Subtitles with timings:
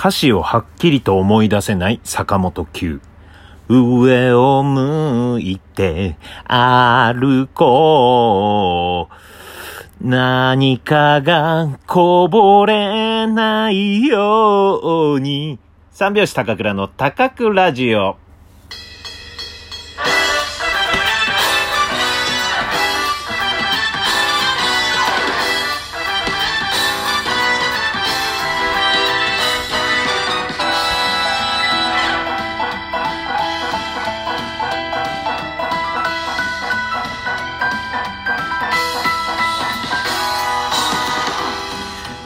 [0.00, 3.02] 歌詞をはっきりと思い出せない坂本九。
[3.68, 9.10] 上を向いて歩こ
[10.00, 10.08] う。
[10.08, 15.58] 何かがこぼれないように。
[15.90, 18.16] 三拍子高倉の高倉ラジオ。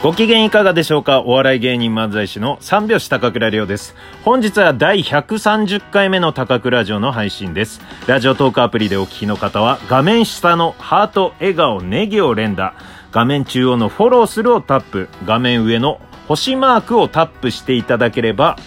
[0.05, 1.21] ご機嫌いかがでしょうか？
[1.21, 3.95] お笑い芸人漫才師の三拍子高倉涼です。
[4.23, 7.81] 本日は第130回目の高倉ラジオの配信です。
[8.05, 12.75] ラジオトークアプリでお聞きの方は画面下のハート、笑顔、ネギを連打、
[13.11, 18.59] 画面中央のフォローするをタップ、画面上の星マークをタップしていただければ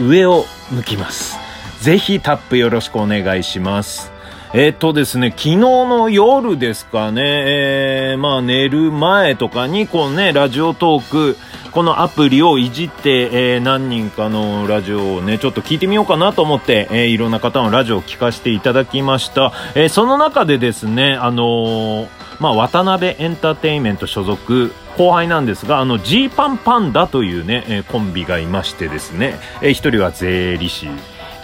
[0.00, 1.38] 上を向きます。
[1.80, 4.10] ぜひタップよろしくお願いします。
[4.52, 11.36] えっとですね、昨日の夜ですかね、えー、まあ寝る前とかに、こうね、ラジオトーク、
[11.70, 19.52] このアプリをいじって、えー、何人かのラジオをね、ちょっと聞いてみようかなと思って、えー、いろんな方のラジオを聞かせていただきました。
[19.76, 22.08] えー、その中でですね、あの
[22.40, 30.88] まあ、渡辺エンターテインメント所属、後輩なんですが、あの、ジーパンパンダというね、えコンビがいましてですね、え一人は税理士、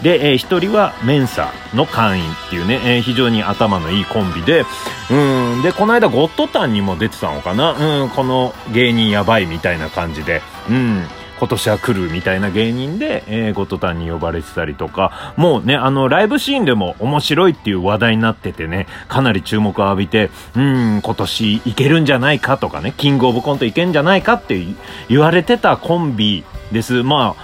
[0.03, 4.65] で、えー、一人はメンサの会員っていうね、えー、非常に頭のいいコンビで、
[5.11, 5.15] う
[5.59, 8.03] ん、で、この間ゴッドタンにも出てたのかな？
[8.03, 11.07] うん、この芸人やばいみたいな感じで、うん、
[11.39, 24.63] 今年は来るみたいな芸人で、えー、ゴッドタンに呼ばれてたりとか、もうね、あの、ライブシーンでも面白いっていう話題になっててね、かなり注目を浴びて、うん、今年いけるんじゃないかとかね、キングオブコントいけんじゃないかって
[25.09, 27.03] 言われてたコンビです。
[27.03, 27.35] ま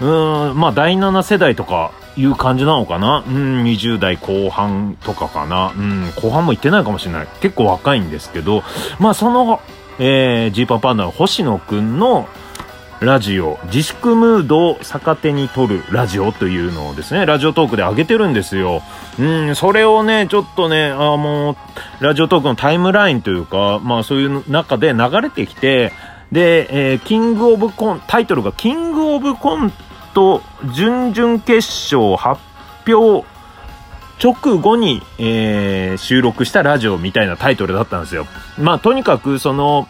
[0.00, 3.24] あ、うん、まあ、第7世代とか、いう感じなのかな？
[3.26, 5.72] うん、20代後半とかかな？
[5.76, 7.28] うん、後半も行ってないかもしれない。
[7.40, 8.62] 結構若いんですけど、
[8.98, 9.60] まあその、
[9.98, 12.28] えー、ジーパンパンダの星野くんの
[13.00, 18.82] ラジオ、自粛ムードを逆手に取るラジオというのをですね、ラジオトークで上げてるんですよ。
[19.18, 21.52] うん、それをね、ちょっとね、あも
[22.00, 25.92] う、ラジオトークのタイムラインというか、まあそういう中で流れてきて、
[26.30, 29.72] で、えー、キングオブコン、タイトルがキングオブコン
[30.14, 32.40] と準々決勝発
[32.86, 33.26] 表
[34.22, 38.26] 直後に、えー、収録したラジオみたいなタイトルだったんですよ。
[38.58, 39.88] まあ、とにかく、その、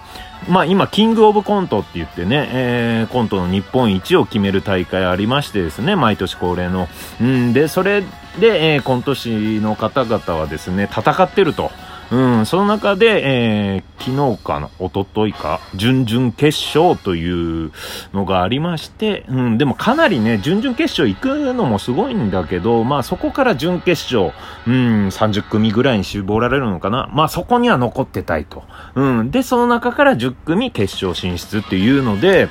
[0.48, 6.88] まあ今、キングオブコントって言ってね、えー、コントの日本一を決める大会ありましてですね、毎年恒例の。
[7.20, 8.02] うんで、それ
[8.38, 11.72] で、えー、コント師の方々はですね、戦ってると。
[12.10, 17.72] うん、その中で、えー、昨日かな、一昨日か、準々決勝という
[18.12, 24.32] のがありまして、うん、でもかなりね、準々決勝行くのもすごいんだけど、まあそこから準決勝、
[24.66, 27.08] うん、30組ぐらいに絞られるのかな。
[27.12, 28.64] まあそこには残ってたいと。
[28.96, 32.48] うん、で、その中から10組決勝進出っていうので、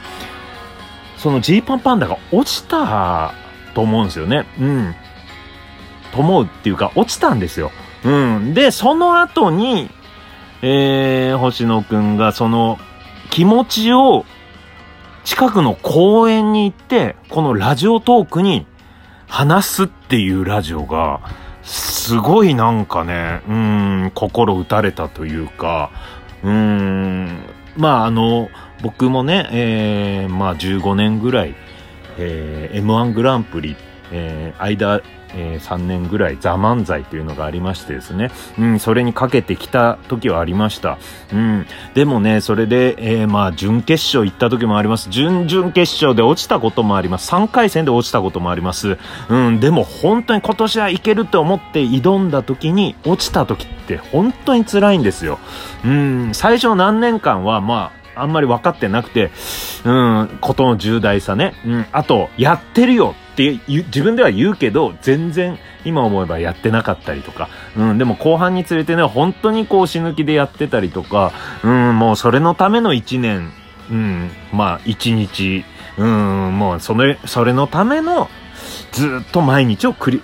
[1.18, 3.34] そのジーパンパンダが落ちた
[3.74, 4.46] と思うんですよね。
[4.60, 4.96] うん。
[6.14, 7.72] と思うっていうか、落ちたんですよ。
[8.04, 8.54] うん。
[8.54, 9.90] で、その後に、
[10.62, 12.78] えー、星野くんがその
[13.30, 14.26] 気持ちを
[15.24, 18.66] 近くの公園に行って、このラジオトークに
[19.28, 21.22] 話すっていうラジオが、
[21.64, 25.92] すごいなんかね、うん、心打たれたというか、
[26.44, 27.44] うん、
[27.78, 28.50] まああの、
[28.82, 31.56] 僕もね、えー、まあ15年ぐらい、
[32.18, 33.76] えー、M1 グランプリ、
[34.12, 35.02] えー、間
[35.34, 40.98] えー、3年ぐらい、ザ・漫才というのがありましてですね、うん、それにかけてきた時はありました。
[41.34, 45.10] うん、でもね、それで、えー、まあ、準決勝行った時もあります。
[45.10, 47.32] 準々決勝で落ちたこともあります。
[47.32, 48.98] 3回戦で落ちたこともあります。
[49.30, 55.40] うん、でも本当に今年はいけると思って挑んだ時に、落ちた時って本当に辛いんですよ。
[55.86, 59.32] うん、最初何年間は、まあ、あんまり分かってなくて、
[59.86, 61.54] うん、ことの重大さね。
[61.66, 67.48] うん、あと、やってるよって自分では言うけど、全然今思えばやってなかったりとか、
[67.78, 71.32] うん、でも後半につれてね、本当にこう死ぬ気でやってたりとか、
[71.64, 73.52] うん、もうそれのための一年、
[73.90, 75.64] うん、まあ一日、
[75.98, 78.30] うん、もうそれ、それのための
[78.92, 80.22] ずっと毎日をくり、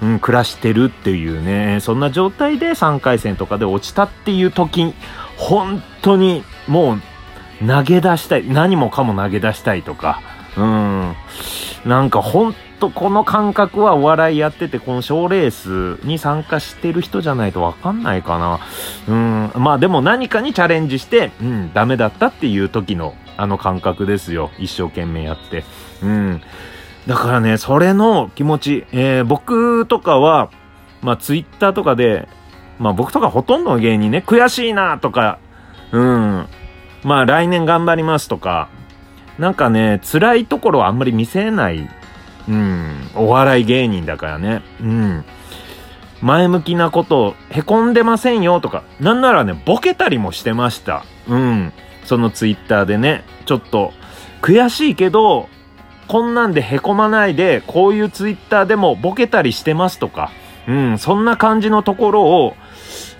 [0.00, 4.94] うん、暮らしてるっていうね、そんな状態で3回戦とかで落ちたっていう時、
[5.36, 10.20] 本当にもう投げ出したい、何もかも投げ出したいとか、
[10.56, 11.16] うん。
[11.84, 18.60] なんかほんとこの感覚はお笑いやってて、この賞レースに参加してる人じゃないとわかんないかな。
[19.08, 19.52] うん。
[19.56, 24.50] まあでも何かにチャレンジして、うん、ダメだったっていう時のあの感覚ですよ。
[24.58, 25.64] 一生懸命やって。
[26.02, 26.40] うん。
[27.06, 30.50] だからね、それの気持ち、えー、僕とかは、
[31.00, 32.28] まあツイッターとかで、
[32.78, 35.38] まあ僕とかほとんどの芸人ね、悔しいなとか、
[35.90, 36.46] うん。
[37.02, 38.68] まあ来年頑張りますとか、
[39.38, 41.88] なんかね、辛いところはあんまり見せない、
[42.48, 44.62] うん、お笑い芸人だからね。
[44.80, 45.24] うん。
[46.20, 51.04] 前向きなことを、へこんでませんよとか、なんならね、ボケたりもしてました。
[51.28, 51.72] うん。
[52.04, 53.92] そのツイッターでね、ちょっと、
[54.40, 55.48] 悔しいけど、
[56.08, 60.30] こんなんでへこまないで、こういうツイッターでもボケたりしてますとか、
[60.68, 62.56] うん、そんな感じのところを、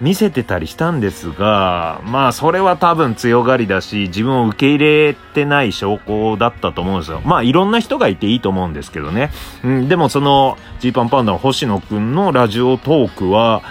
[0.02, 7.22] 見せてたりしたんですが、まあそれは多分強がりだし、自分を受け入れてない証拠だったと思うんですよ。
[7.24, 9.30] まあいろんな人がいていいと思うんですけどね。
[9.62, 13.62] うん、でもその、ジーパンパンダの星野くんのラジオトークは、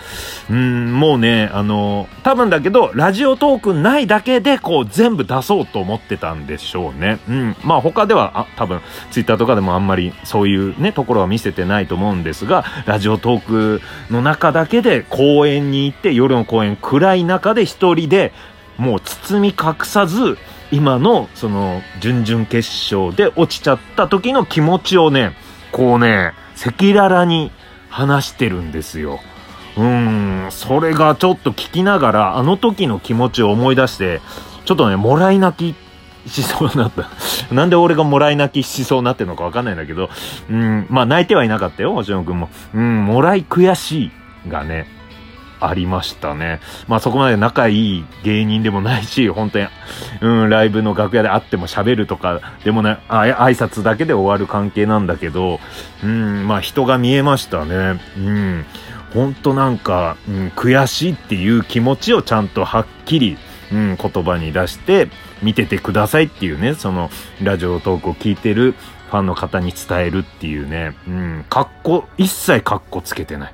[0.49, 7.19] うん、もうね、あの、多分だけど、ラジオトークないだけで、こう全部出そうと思ってたんでしょうね。
[7.27, 8.79] うん、まあ他では、あ、多分、
[9.11, 18.31] ツイッターとかでもあんまりそういうね、ところは見せてないと思うんですが、ラジオトークの中だけで公園に行って、夜の公園暗い中で一人で
[18.77, 20.37] もう包み隠さず
[20.71, 25.33] 今のその準々決勝で落ちちゃった時の気持ちをね
[25.71, 27.51] こうね赤裸々に
[27.89, 29.19] 話してるんですよ。
[29.77, 34.21] うん、それがちょっと聞きながらあの時の気持ちを思い出して
[34.65, 37.09] ちょっとねもらい泣きしそうになった。
[37.53, 40.09] なんで俺がもらい泣きしそうになってるのかわかんないんだけど、
[40.49, 42.49] うん、まあ泣いてはいなかったよ、星野くんも。
[42.73, 44.11] うん、もらい悔し
[44.45, 44.87] いがね、
[45.61, 46.59] ありましたね。
[46.87, 49.67] まあそこまで仲いい芸人でもないし、本当に、
[50.21, 55.59] うん、ライブの楽屋で会っても喋るとかでもね、あ挨拶だけで終わる関係なんだけど、
[56.03, 58.01] うん、まあ人が見えましたね。
[58.17, 58.65] うん。
[59.13, 63.37] 本当なんか、うん、悔しいっていう気持ちをちゃんとはっきり、
[63.71, 65.09] うん、言葉に出して
[65.41, 67.09] 見ててくださいっていうね、その
[67.41, 68.73] ラジオトークを聞いてる
[69.09, 73.53] ファンの方に伝えるっていうね、うん、かっこ、一切かっこつけてない。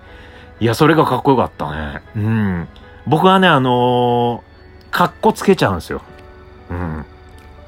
[0.60, 2.02] いや、それがかっこよかったね。
[2.16, 2.68] うん。
[3.06, 6.02] 僕はね、あのー、かっこつけちゃうんですよ。
[6.70, 7.06] うん。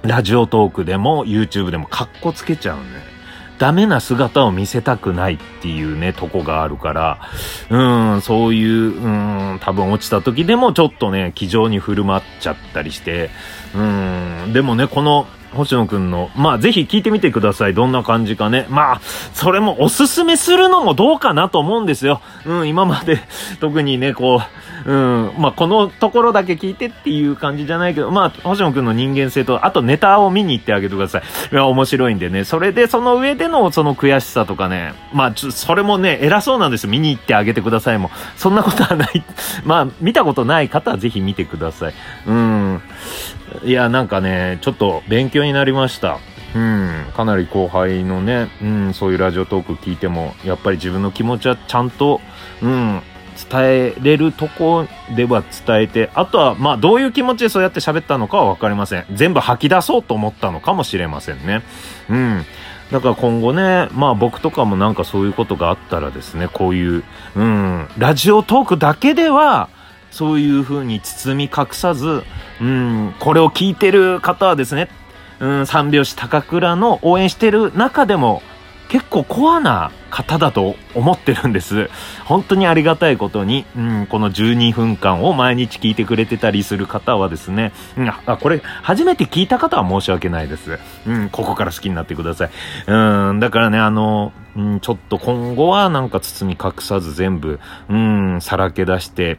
[0.03, 2.83] ラジオトークでも YouTube でもかっこつけちゃうね。
[3.59, 7.19] ダメな姿を見せたくないっていうね、とこがあるから、
[7.69, 9.07] うん、そういう、う
[9.55, 13.29] ん、多分落ちた時でもちょっとね、気丈に振る舞っちゃったりして、
[13.75, 17.73] うん、でもね、この、星野くんの、まあぜひ聞いてみてください。
[17.73, 18.65] どんな感じかね。
[18.69, 19.01] まあ、
[19.33, 22.21] それもおすすめするのもどうかなと思うんですよ。
[22.45, 23.19] うん、今まで
[23.59, 24.41] 特にね、こ
[24.78, 31.23] う、うん、まあこのところだけ聞いてっていう感じじゃないけど、まあ星野くんの人間性と、あとネタを見に行ってあげてください。
[31.51, 32.43] いや、面白いんでね。
[32.43, 36.89] それでその上でのその悔しさとかね、まあちょ、それもね、偉そうなんですよ。
[36.89, 38.11] 見に行ってあげてくださいも。
[38.35, 39.23] そんなことはない。
[39.65, 41.93] まあ、見たことない方はぜひ見てください。
[42.27, 42.81] うん。
[43.63, 46.17] いや、なんかね、ちょっと勉強になりました。
[46.55, 52.21] うん、かなり後輩のね、うん、そういうラジオトーク聞いても、やっぱり自分の気持ちはちゃんと、
[52.63, 53.01] うん、
[53.49, 59.05] 伝えれるとこでは伝えて、あとは、まあ、どういう気持ちでそうやって喋ったのかはわかりません。
[59.13, 61.63] 全部吐き出そうと思ったのかもしれませんね。
[62.09, 62.45] うん。
[62.91, 67.03] だから今後ね、まあ僕とかもなんかそういうことがあったらですね、こういう、
[67.35, 69.69] うん、ラジオトークだけでは、
[70.11, 72.23] そういう風に包み隠さず、
[72.59, 74.89] うん、これを聞いてる方はですね、
[75.39, 78.41] うん、三拍子高倉の応援してる中でも、
[78.89, 81.89] 結構コアな方だと思ってるんです。
[82.25, 90.79] 本当にありがたいことに、うん、この12分間を毎日聞いてくれてたりする方はですね、うん、あ、これ、初めて聞いた方は申し訳ないです。
[91.05, 92.49] うん、ここから好きになってください。
[92.87, 97.59] うん、だからね、あの、うん、ちょっと今後はなんか包み隠さず全部、
[97.89, 99.37] うん、さらけ出して、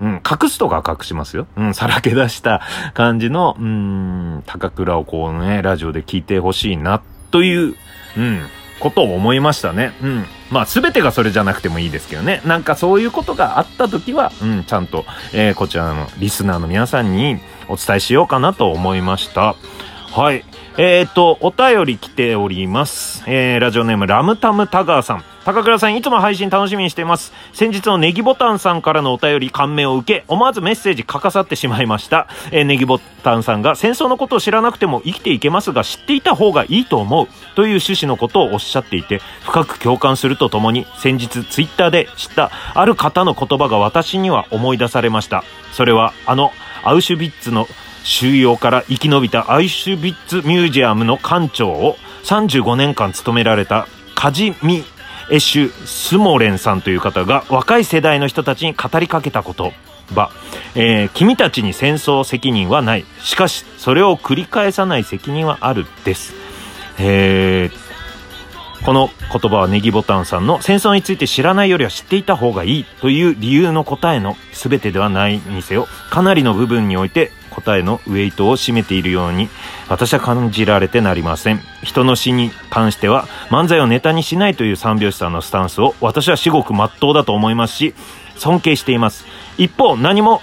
[0.00, 1.48] うん、隠すとか隠しますよ。
[1.56, 2.60] うん、さらけ出した
[2.94, 7.74] 感じの、うん、高倉をこうね、ラジオで聞いてほしいな、という、
[8.16, 8.40] うん、
[8.82, 9.92] ことを思いましたね。
[10.02, 10.24] うん。
[10.50, 12.42] まあ、すべてがそれじゃなくてもいいですけどね。
[12.44, 19.54] なんかそういうことがあった時は、うん、ちゃんと、えー、こちらのリスナーの皆さんにお伝えしようかなと思いました。
[20.10, 20.44] はい。
[20.78, 23.22] えっ、ー、と、お便り来ております。
[23.26, 25.24] えー、ラジオネームラムタムタガーさん。
[25.44, 27.32] 高倉さん、いつも配信楽しみにしています。
[27.52, 32.28] 先日のネギボタンさんからのお便り感銘を受け、思わずメッセージ書かさってしまいました。
[32.52, 37.26] えー、ネギボタンさんが戦争のことを知らなくても生きていけますが、知っていた方がいいと思う。
[37.56, 45.42] という趣旨のことをおっしゃっていて、深く共感するとともに、先日ツイッターで知ったある方の言葉が私には思い出されました。
[45.72, 46.52] それは、あの、
[46.84, 47.66] アウシュビッツの
[48.04, 51.96] 収容から生き延びたアイシュビッツミュージアムの館長を
[52.26, 54.84] 35年間務められたカジミ
[55.32, 59.72] エシュ・スモレンさんという方が若い世代の人たちに語りかけたこと。
[60.14, 60.30] ば、
[60.74, 63.06] えー、君たちに戦争責任はない。
[63.22, 65.86] しかし、それを繰り返さない責任はある。
[66.04, 66.34] です。
[66.98, 79.48] えー、この言葉はネギボタンさんの戦争について知らないよりは知っていた方がいいという理由の答えの全てではないにせよ、かなりの部分において答えのウェイトを占めているように
[79.88, 81.60] 私は感じられてなりません。
[81.82, 87.94] 人の死に関しては漫才をネタにしないという三拍子さんのスタンスを私は至極真っ当だと思いますし、
[88.36, 89.24] 尊敬しています。
[89.58, 90.40] 一方、何も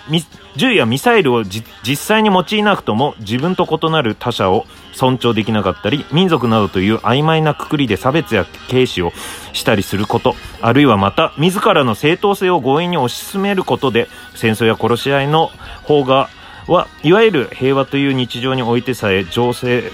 [0.56, 9.12] 銃やミサイルを実際に用いなくとも自分と異なる他者を尊重できなかったり、民族などという曖昧なくくりで差別や軽視を
[9.54, 15.52] したりすること、あるいはまた自らの正当性を強引に推し進めることで、戦争や殺し合いの
[15.84, 16.30] 方が
[16.70, 19.90] はいわゆる平和という日常においてさえ醸成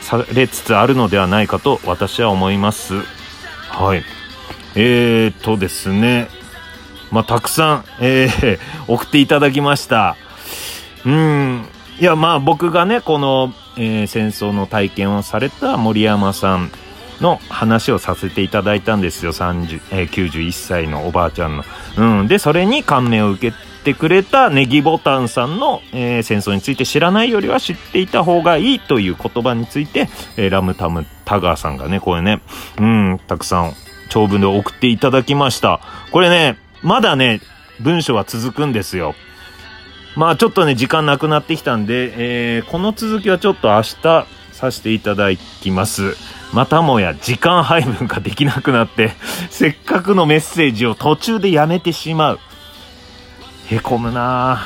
[0.00, 2.94] されつつあるのではないかと私は思います。
[3.68, 4.02] はい。
[4.74, 6.28] えーとですね。
[7.10, 10.16] まあ、たくさん、えー、送っていただきました。
[11.04, 11.66] うん。
[11.98, 16.70] いや、まあ僕がね、この、えー、戦争の体験をされた森山さん
[17.20, 19.32] の話をさせていただいたんですよ。
[19.32, 21.64] 30、えー、91歳のおばあちゃんの。
[21.96, 22.28] うん。
[22.28, 32.40] で、それに感銘を受けてくれたネギボタンさんの、えー、戦争について知らないよりは知っていた方がいいという言葉について、えー、ラムタムタガーさんがね、これね、
[32.78, 33.72] うん、たくさん
[34.08, 35.80] 長文で送っていただきました。
[36.12, 37.40] これね、まだね、
[37.80, 39.14] 文章は続くんですよ。
[40.16, 42.12] まあちょっとね、時間なくなってきたんで、
[42.56, 46.16] えー、この続きはちょっと明日させていただきます。
[46.52, 49.12] またもや時間配分ができなくなって、
[49.50, 52.40] せっかくのメッセージを途中でやめてしまう。
[53.70, 54.60] へこむな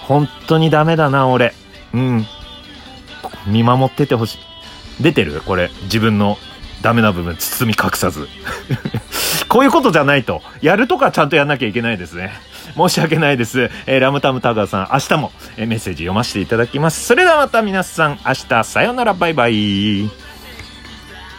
[0.00, 1.54] 本当にダメだな、俺。
[1.92, 2.26] うん。
[3.46, 5.02] 見守っててほしい。
[5.02, 5.42] 出てる？
[5.42, 5.70] これ。
[5.84, 6.38] 自分の
[6.80, 8.26] ダメな部分包み隠さず。
[9.48, 10.42] こういうことじゃないと。
[10.62, 12.32] やるとかちゃんとやんなきゃいけないですね。
[12.74, 13.70] 申し訳ないです。
[13.86, 17.04] えー、ラムタムタガーさん、明日も、えー、メッセージ読ませていただきます。
[17.04, 20.10] それではまた皆さん、明日、さようなら、バイバイ。